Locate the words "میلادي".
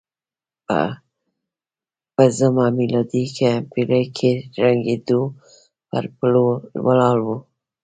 2.77-3.23